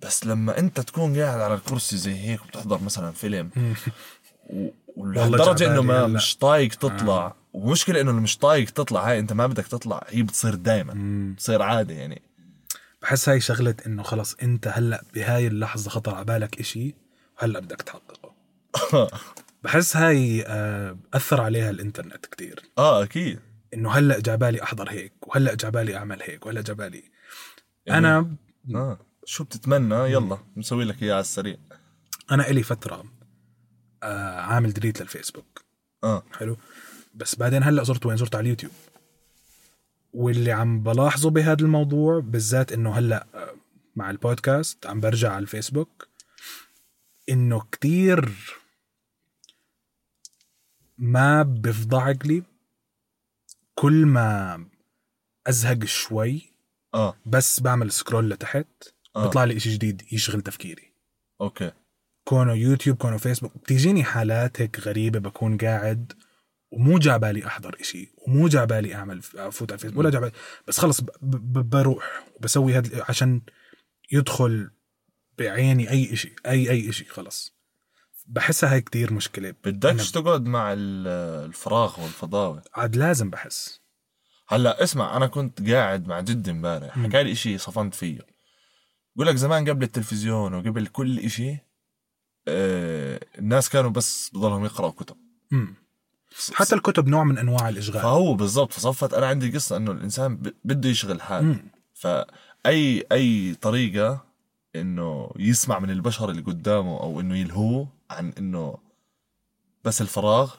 بس 0.00 0.26
لما 0.26 0.58
أنت 0.58 0.80
تكون 0.80 1.18
قاعد 1.20 1.40
على 1.40 1.54
الكرسي 1.54 1.96
زي 1.96 2.14
هيك 2.14 2.42
وبتحضر 2.44 2.82
مثلا 2.82 3.10
فيلم 3.12 3.50
و- 4.50 4.68
ولهالدرجه 4.98 5.72
إنه 5.72 5.82
ما 5.82 5.98
هلا. 5.98 6.06
مش 6.06 6.36
طايق 6.36 6.74
تطلع. 6.74 7.34
ومشكلة 7.52 8.00
إنه 8.00 8.12
مش 8.12 8.38
طايق 8.38 8.70
تطلع 8.70 9.10
هاي 9.10 9.18
أنت 9.18 9.32
ما 9.32 9.46
بدك 9.46 9.66
تطلع 9.66 10.04
هي 10.08 10.22
بتصير 10.22 10.54
دائما 10.54 10.94
بتصير 11.34 11.62
عادة 11.62 11.94
يعني. 11.94 12.22
بحس 13.02 13.28
هاي 13.28 13.40
شغلة 13.40 13.74
إنه 13.86 14.02
خلص 14.02 14.34
أنت 14.42 14.68
هلأ 14.68 15.04
بهاي 15.14 15.46
اللحظة 15.46 15.90
خطر 15.90 16.14
على 16.14 16.24
بالك 16.24 16.60
إشي 16.60 16.94
وهلا 17.38 17.60
بدك 17.60 17.82
تحققه. 17.82 18.34
بحس 19.64 19.96
هاي 19.96 20.44
آه، 20.46 20.96
أثر 21.14 21.40
عليها 21.40 21.70
الإنترنت 21.70 22.26
كتير. 22.26 22.62
آه 22.78 23.02
أكيد. 23.02 23.40
إنه 23.74 23.90
هلأ 23.90 24.20
جابالي 24.20 24.62
أحضر 24.62 24.90
هيك 24.90 25.12
وهلأ 25.28 25.54
جابالي 25.54 25.96
أعمل 25.96 26.22
هيك 26.22 26.46
وهلأ 26.46 26.60
جابالي 26.60 27.02
يعني- 27.86 28.08
أنا 28.08 28.36
آه 28.74 28.98
شو 29.24 29.44
بتتمنى؟ 29.44 29.94
يلا 29.94 30.38
نسوي 30.56 30.84
لك 30.84 31.02
إياه 31.02 31.12
على 31.12 31.20
السريع. 31.20 31.56
أنا 32.30 32.48
إلي 32.48 32.62
فترة 32.62 33.04
آه، 34.02 34.40
عامل 34.40 34.72
delete 34.72 35.00
للفيسبوك. 35.00 35.64
آه. 36.04 36.22
حلو. 36.32 36.56
بس 37.14 37.34
بعدين 37.34 37.62
هلأ 37.62 37.84
صرت 37.84 38.06
وين؟ 38.06 38.16
صرت 38.16 38.34
على 38.34 38.42
اليوتيوب. 38.42 38.72
واللي 40.12 40.52
عم 40.52 40.82
بلاحظه 40.82 41.30
بهذا 41.30 41.64
الموضوع 41.64 42.20
بالذات 42.20 42.72
إنه 42.72 42.98
هلأ 42.98 43.26
آه، 43.34 43.54
مع 43.96 44.10
البودكاست 44.10 44.86
عم 44.86 45.00
برجع 45.00 45.32
على 45.32 45.42
الفيسبوك 45.42 46.08
إنه 47.28 47.66
كتير 47.72 48.34
ما 50.98 51.42
بفضى 51.42 51.96
عقلي 51.96 52.42
كل 53.74 54.06
ما 54.06 54.64
أزهق 55.46 55.84
شوي 55.84 56.52
آه. 56.94 57.16
بس 57.26 57.60
بعمل 57.60 57.92
scroll 57.92 58.30
لتحت 58.30 58.66
آه. 59.16 59.24
بيطلع 59.24 59.44
لي 59.44 59.56
إشي 59.56 59.74
جديد 59.74 60.12
يشغل 60.12 60.42
تفكيري. 60.42 60.92
okay. 61.40 61.72
كونه 62.28 62.52
يوتيوب 62.54 62.96
كونه 62.96 63.16
فيسبوك. 63.16 63.52
بتيجيني 63.58 64.04
حالات 64.04 64.60
هيك 64.60 64.80
غريبة 64.80 65.18
بكون 65.18 65.56
قاعد 65.56 66.12
ومو 66.70 66.98
جعبالي 66.98 67.46
أحضر 67.46 67.76
إشي 67.80 68.12
ومو 68.26 68.48
جعبالي 68.48 68.94
أعمل 68.94 69.20
أفوت 69.36 69.70
على 69.72 69.76
الفيسبوك 69.76 69.98
ولا 69.98 70.10
جعبالي 70.10 70.32
بس 70.66 70.78
خلص 70.78 71.00
بروح 71.22 72.26
وبسوي 72.36 72.74
هذا 72.74 73.04
عشان 73.08 73.40
يدخل 74.12 74.70
بعيني 75.38 75.90
أي 75.90 76.12
إشي 76.12 76.34
أي 76.46 76.70
أي 76.70 76.88
إشي 76.88 77.04
خلص. 77.04 77.52
بحسها 78.26 78.72
هاي 78.72 78.80
كتير 78.80 79.12
مشكلة. 79.12 79.54
بدكش 79.64 80.10
تقعد 80.10 80.46
مع 80.46 80.72
ال- 80.72 81.08
الفراغ 81.46 82.00
والفضاوة؟ 82.00 82.62
عاد 82.74 82.96
لازم 82.96 83.30
بحس. 83.30 83.80
هلأ 84.48 84.82
اسمع 84.82 85.16
أنا 85.16 85.26
كنت 85.26 85.70
قاعد 85.70 86.06
مع 86.08 86.20
جدي 86.20 86.50
امبارح 86.50 86.98
حكى 86.98 87.22
لي 87.22 87.32
إشي 87.32 87.58
صفنت 87.58 87.94
فيه. 87.94 88.18
بقول 89.16 89.26
لك 89.28 89.36
زمان 89.36 89.68
قبل 89.68 89.82
التلفزيون 89.84 90.54
وقبل 90.54 90.86
كل 90.86 91.18
إشي 91.18 91.67
آه 92.48 93.20
الناس 93.38 93.68
كانوا 93.68 93.90
بس 93.90 94.30
بضلهم 94.34 94.64
يقرأوا 94.64 94.90
كتب. 94.90 95.16
حتى 96.54 96.74
الكتب 96.74 97.08
نوع 97.08 97.24
من 97.24 97.38
أنواع 97.38 97.68
الإشغال 97.68 98.02
فهو 98.02 98.34
بالضبط 98.34 98.72
فصفت 98.72 99.14
أنا 99.14 99.26
عندي 99.26 99.50
قصة 99.50 99.76
إنه 99.76 99.90
الإنسان 99.90 100.52
بده 100.64 100.88
يشغل 100.88 101.22
حاله. 101.22 101.56
فأي 101.94 103.04
أي 103.12 103.54
طريقة 103.54 104.24
إنه 104.76 105.30
يسمع 105.38 105.78
من 105.78 105.90
البشر 105.90 106.30
اللي 106.30 106.42
قدامه 106.42 107.00
أو 107.00 107.20
إنه 107.20 107.36
يلهوه 107.36 107.88
عن 108.10 108.32
إنه 108.38 108.78
بس 109.84 110.00
الفراغ. 110.00 110.54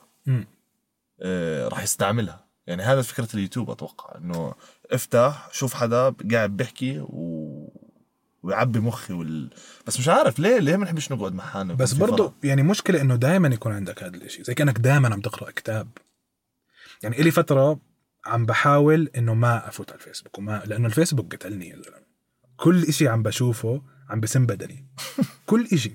آه 1.22 1.68
راح 1.68 1.84
يستعملها 1.84 2.46
يعني 2.68 2.84
هذا 2.84 3.02
فكرة 3.02 3.28
اليوتيوب 3.34 3.70
أتوقع 3.70 4.18
إنه 4.18 4.54
افتح 4.92 5.50
شوف 5.52 5.74
حدا 5.74 6.16
قاعد 6.32 6.58
بيحكي 6.58 7.00
و... 7.00 7.39
ويعبي 8.44 8.80
مخي 8.80 9.14
وال... 9.14 9.50
بس 9.88 10.00
مش 10.00 10.10
عارف 10.10 10.40
ليه 10.40 10.60
ليه 10.60 10.78
ما 10.78 10.86
نحبش 10.86 11.12
نقعد 11.12 11.34
مع 11.34 11.44
حالنا 11.44 11.74
بس 11.74 11.94
فراغ؟ 11.94 12.32
يعني 12.44 12.64
مشكلة 12.64 13.02
إنه 13.02 13.16
دائما 13.16 13.48
يكون 13.48 13.72
عندك 13.72 14.04
هذا 14.04 14.16
الإشي. 14.18 14.44
زي 14.44 14.54
كأنك 14.54 14.78
دائما 14.78 15.14
عم 15.14 15.22
تقرأ 15.22 15.52
كتاب. 15.52 15.88
يعني 17.04 17.20
إلي 17.20 17.32
فترة 17.32 17.80
عم 18.26 18.46
بحاول 18.46 19.10
إنه 19.18 19.34
ما 19.34 19.68
أفوت 19.68 19.90
على 19.92 20.00
الفيسبوك 20.00 20.38
وما 20.38 20.64
لأنه 20.66 20.88
الفيسبوك 20.88 21.36
قتلني. 21.36 21.70
يا 21.70 21.76
زلمة 21.76 22.10
كل 22.58 22.84
إشي 22.84 23.08
عم 23.08 23.24
بشوفه 23.24 23.82
عم 24.10 24.20
بسم 24.20 24.46
بدني. 24.46 24.88
كل 25.46 25.68
إشي. 25.74 25.92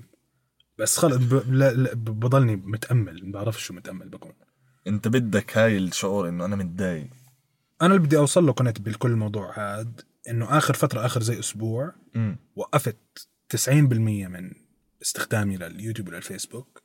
بس 0.77 0.97
خلص 0.97 1.15
ب... 1.15 1.53
لا... 1.53 1.73
لا... 1.73 1.93
ب- 1.93 2.19
بضلني 2.19 2.55
متأمل. 2.55 3.25
ما 3.25 3.31
بعرفش 3.31 3.63
شو 3.63 3.73
متأمل 3.73 4.09
بكون. 4.09 4.33
أنت 4.87 5.07
بدك 5.07 5.57
هاي 5.57 5.77
الشعور 5.77 6.29
إنه 6.29 6.45
أنا 6.45 6.55
متضايق. 6.55 7.07
أنا 7.81 7.95
اللي 7.95 8.07
بدي 8.07 8.17
أوصل 8.17 8.45
له 8.45 8.53
كنت 8.53 8.81
بكل 8.81 9.11
الموضوع 9.11 9.53
هاد. 9.59 10.01
إنه 10.29 10.57
آخر 10.57 10.73
فترة 10.73 11.05
آخر 11.05 11.21
زي 11.21 11.39
أسبوع 11.39 11.93
امم 12.15 12.37
وقفت 12.55 13.27
90% 13.57 13.69
من 13.69 14.51
استخدامي 15.01 15.57
لليوتيوب 15.57 16.07
وللفيسبوك 16.07 16.83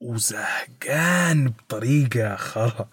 وزهقان 0.00 1.48
بطريقة 1.48 2.36
خرا 2.36 2.90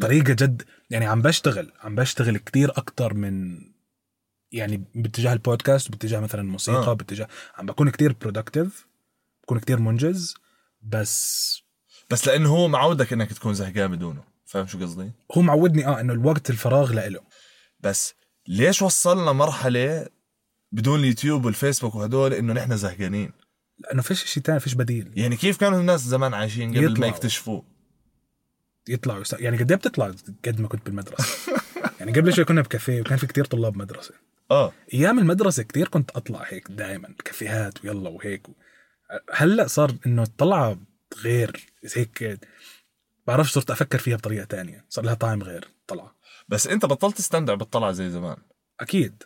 طريقة 0.00 0.32
جد 0.34 0.62
يعني 0.90 1.06
عم 1.06 1.22
بشتغل 1.22 1.72
عم 1.80 1.94
بشتغل 1.94 2.36
كتير 2.36 2.70
أكتر 2.70 3.14
من 3.14 3.60
يعني 4.52 4.84
باتجاه 4.94 5.32
البودكاست 5.32 5.90
باتجاه 5.90 6.20
مثلا 6.20 6.40
الموسيقى 6.40 6.78
آه. 6.78 6.90
آه. 6.90 6.92
باتجاه 6.92 7.28
عم 7.56 7.66
بكون 7.66 7.90
كتير 7.90 8.12
productive 8.12 8.86
بكون 9.42 9.58
كتير 9.58 9.78
منجز 9.78 10.34
بس 10.82 11.62
بس 12.10 12.26
لأنه 12.26 12.48
هو 12.48 12.68
معودك 12.68 13.12
إنك 13.12 13.32
تكون 13.32 13.54
زهقان 13.54 13.96
بدونه 13.96 14.24
فاهم 14.46 14.66
شو 14.66 14.78
قصدي 14.78 15.10
هو 15.32 15.42
معودني 15.42 15.86
آه 15.86 16.00
إنه 16.00 16.12
الوقت 16.12 16.50
الفراغ 16.50 16.92
لإله 16.92 17.20
بس 17.80 18.14
ليش 18.48 18.82
وصلنا 18.82 19.32
مرحلة 19.32 20.06
بدون 20.72 21.00
اليوتيوب 21.00 21.44
والفيسبوك 21.44 21.94
وهدول 21.94 22.34
إنه 22.34 22.52
نحن 22.52 22.76
زهقانين؟ 22.76 23.32
لأنه 23.78 24.02
فيش 24.02 24.24
شيء 24.24 24.42
ثاني 24.42 24.60
فيش 24.60 24.74
بديل. 24.74 25.12
يعني 25.16 25.36
كيف 25.36 25.56
كانوا 25.56 25.80
الناس 25.80 26.00
زمان 26.00 26.34
عايشين 26.34 26.70
قبل 26.70 26.80
ما 26.80 26.90
يطلعوا. 26.92 27.12
يكتشفوه؟ 27.12 27.64
يطلعوا 28.88 29.20
يست... 29.20 29.40
يعني 29.40 29.56
قد 29.56 29.72
إيه 29.72 29.78
بتطلع 29.78 30.12
قد 30.44 30.60
ما 30.60 30.68
كنت 30.68 30.86
بالمدرسة؟ 30.86 31.24
يعني 32.00 32.12
قبل 32.12 32.32
شوي 32.32 32.44
كنا 32.44 32.62
بكافيه 32.62 33.00
وكان 33.00 33.18
في 33.18 33.26
كتير 33.26 33.44
طلاب 33.44 33.76
مدرسة. 33.76 34.14
آه. 34.50 34.72
أيام 34.94 35.18
المدرسة 35.18 35.62
كتير 35.62 35.88
كنت 35.88 36.10
أطلع 36.10 36.42
هيك 36.46 36.70
دائما 36.70 37.14
كافيهات 37.24 37.84
ويلا 37.84 38.08
وهيك 38.08 38.46
هلأ 39.32 39.66
صار 39.66 39.94
إنه 40.06 40.22
الطلعه 40.22 40.78
غير 41.22 41.66
هيك 41.94 42.40
بعرفش 43.26 43.52
صرت 43.52 43.70
أفكر 43.70 43.98
فيها 43.98 44.16
بطريقة 44.16 44.44
تانية 44.44 44.84
صار 44.88 45.04
لها 45.04 45.14
طعم 45.14 45.42
غير 45.42 45.68
طلعة. 45.86 46.13
بس 46.48 46.66
انت 46.66 46.86
بطلت 46.86 47.16
تستمتع 47.16 47.54
بالطلعه 47.54 47.92
زي 47.92 48.10
زمان. 48.10 48.36
أكيد. 48.80 49.22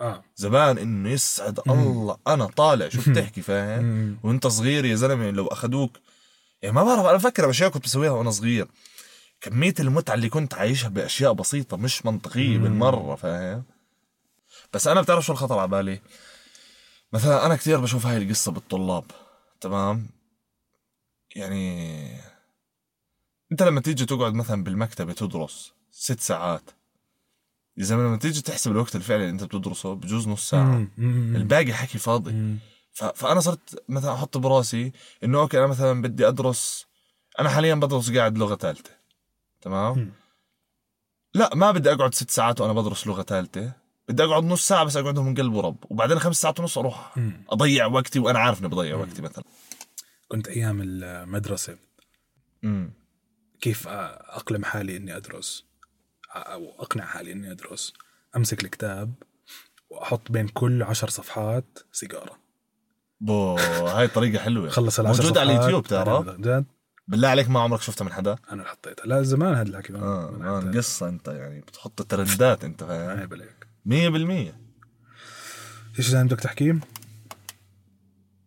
آه. 0.00 0.24
زمان 0.36 0.78
إنه 0.78 1.10
يسعد 1.10 1.60
الله. 1.68 2.16
أنا 2.26 2.46
طالع 2.46 2.88
شو 2.88 3.00
بتحكي 3.10 3.42
فاهم. 3.42 4.18
وأنت 4.22 4.46
صغير 4.46 4.84
يا 4.84 4.94
زلمة 4.94 5.30
لو 5.30 5.46
اخذوك 5.46 5.98
يعني 6.62 6.74
ما 6.74 6.84
بعرف 6.84 7.04
أنا 7.04 7.16
بفكر 7.16 7.46
باشياء 7.46 7.70
كنت 7.70 7.84
بسويها 7.84 8.10
وأنا 8.10 8.30
صغير. 8.30 8.68
كمية 9.40 9.74
المتعة 9.80 10.14
اللي 10.14 10.28
كنت 10.28 10.54
عايشها 10.54 10.88
بأشياء 10.88 11.32
بسيطة 11.32 11.76
مش 11.76 12.06
منطقية. 12.06 12.58
بالمرة 12.58 13.14
فاهم؟ 13.14 13.64
بس 14.72 14.86
أنا 14.86 15.02
بتعرف 15.02 15.26
شو 15.26 15.32
الخطر 15.32 15.58
على 15.58 15.68
بالي؟ 15.68 16.00
مثلا 17.12 17.46
أنا 17.46 17.56
كثير 17.56 17.80
بشوف 17.80 18.06
هاي 18.06 18.16
القصة 18.16 18.52
بالطلاب 18.52 19.04
تمام؟ 19.60 20.06
يعني 21.36 22.06
أنت 23.52 23.62
لما 23.62 23.80
تيجي 23.80 24.06
تقعد 24.06 24.34
مثلا 24.34 24.64
بالمكتبة 24.64 25.12
تدرس 25.12 25.72
ست 25.92 26.20
ساعات. 26.20 26.70
يا 27.76 27.84
زلمه 27.84 28.02
لما 28.02 28.16
تيجي 28.16 28.42
تحسب 28.42 28.70
الوقت 28.70 28.96
الفعلي 28.96 29.22
اللي 29.22 29.32
أنت 29.32 29.44
بتدرسه 29.44 29.94
بجوز 29.94 30.28
نص 30.28 30.50
ساعة. 30.50 30.88
الباقي 30.98 31.72
حكي 31.74 31.98
فاضي. 31.98 32.58
فأنا 32.92 33.40
صرت 33.40 33.84
مثلا 33.88 34.14
أحط 34.14 34.38
براسي 34.38 34.92
إنه 35.24 35.40
أوكي 35.40 35.58
أنا 35.58 35.66
مثلا 35.66 36.02
بدي 36.02 36.28
أدرس 36.28 36.86
أنا 37.40 37.48
حاليا 37.48 37.74
بدرس 37.74 38.10
قاعد 38.10 38.38
لغة 38.38 38.56
ثالثة. 38.56 38.90
تمام. 39.60 40.12
لا 41.34 41.54
ما 41.54 41.70
بدي 41.70 41.92
أقعد 41.92 42.14
ست 42.14 42.30
ساعات 42.30 42.60
وأنا 42.60 42.72
بدرس 42.72 43.06
لغة 43.06 43.22
ثالثة. 43.22 43.72
بدي 44.08 44.24
أقعد 44.24 44.44
نص 44.44 44.68
ساعة 44.68 44.84
بس 44.84 44.96
اقعدهم 44.96 45.26
من 45.26 45.34
قلب 45.34 45.52
ورب. 45.52 45.76
وبعدين 45.90 46.18
خمس 46.18 46.40
ساعات 46.40 46.60
ونص 46.60 46.78
أروح. 46.78 47.18
أضيع 47.48 47.86
وقتي 47.86 48.18
وأنا 48.18 48.38
عارف 48.38 48.60
إني 48.60 48.68
بضيع 48.68 48.96
وقتي 48.96 49.22
مثلا. 49.22 49.44
كنت 50.28 50.48
أيام 50.48 50.80
المدرسة. 50.82 51.78
كيف 53.60 53.88
أقلم 53.88 54.64
حالي 54.64 54.96
إني 54.96 55.16
أدرس؟ 55.16 55.71
أو 56.36 56.74
اقنع 56.78 57.04
حالي 57.06 57.32
اني 57.32 57.50
أدرس 57.52 57.92
أمسك 58.36 58.64
الكتاب 58.64 59.14
وأحط 59.90 60.32
بين 60.32 60.48
كل 60.48 60.82
عشر 60.82 61.08
صفحات 61.10 61.78
سيجارة. 61.92 62.38
بو 63.20 63.56
هاي 63.58 64.08
طريقة 64.08 64.42
حلوة. 64.42 64.68
خلص 64.70 65.00
العشر 65.00 65.22
موجودة 65.22 65.40
على 65.40 65.50
صفحات. 65.50 65.68
اليوتيوب 65.68 65.86
تعرف 66.04 66.28
جد. 66.40 66.64
بالله 67.08 67.28
عليك 67.28 67.48
ما 67.50 67.60
عمرك 67.60 67.80
شفتها 67.82 68.04
من 68.04 68.12
حدا. 68.12 68.32
أنا 68.32 68.52
اللي 68.52 68.64
حطيتها. 68.64 69.06
لا 69.06 69.22
زمان 69.22 69.54
هذا 69.54 69.68
الحكي. 69.68 69.94
آه 69.94 70.60
حتى- 70.72 70.76
قصة 70.76 71.08
أنت 71.08 71.28
يعني 71.28 71.60
بتحط 71.60 72.02
ترندات 72.02 72.64
أنت 72.64 72.84
فاهم؟ 72.84 73.18
عيب 73.20 73.34
عليك 73.34 73.66
100% 73.84 74.54
إيش 75.98 76.10
ثاني 76.10 76.28
بدك 76.28 76.40
تحكي؟ 76.40 76.78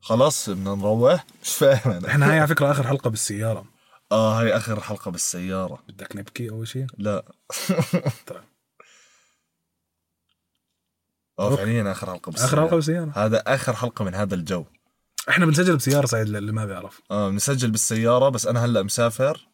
خلاص 0.01 0.49
بدنا 0.49 0.75
نروح. 0.75 1.25
مش 1.43 1.49
فاهم 1.55 1.91
أنا. 1.91 2.07
إحنا 2.07 2.31
هاي 2.31 2.39
على 2.39 2.47
فكرة 2.47 2.71
آخر 2.71 2.87
حلقة 2.87 3.09
بالسيارة. 3.09 3.65
آه 4.15 4.39
هاي 4.41 4.57
آخر 4.57 4.79
حلقة 4.79 5.12
بالسيارة. 5.12 5.84
بدك 5.89 6.15
نبكي 6.15 6.50
أول 6.50 6.67
شيء؟ 6.67 6.86
لا. 6.98 7.25
ترى 8.25 8.43
آه. 11.39 11.55
فعليا 11.55 11.91
آخر 11.91 12.07
حلقة 12.12 12.31
بالسيارة. 12.31 12.50
آخر 12.50 12.61
حلقة 12.61 12.75
بالسيارة. 12.75 13.11
هذا 13.16 13.37
آخر 13.48 13.74
حلقة 13.75 14.05
من 14.05 14.16
هذا 14.16 14.35
الجو. 14.35 14.66
إحنا 15.29 15.46
بنسجل 15.46 15.75
بسيارة 15.75 16.05
سعيد 16.05 16.35
اللي 16.35 16.51
ما 16.51 16.66
بيعرف. 16.66 17.01
آه 17.11 17.29
بنسجل 17.29 17.72
بالسيارة 17.72 18.29
بس 18.29 18.48
أنا 18.48 18.66
هلأ 18.66 18.83
مسافر 18.83 19.48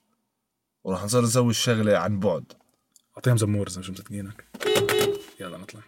وراح 0.84 1.04
نصير 1.04 1.22
نسوي 1.22 1.50
الشغلة 1.50 1.98
عن 1.98 2.20
بعد. 2.20 2.54
أعطيهم 3.18 3.38
زمور 3.38 3.68
اذا 3.68 3.80
مش 3.80 3.90
مصدقينك 3.90 4.46
يلا 5.40 5.58
نطلع. 5.58 5.82